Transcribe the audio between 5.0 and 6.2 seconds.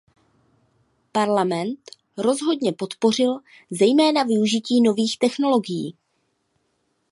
technologií.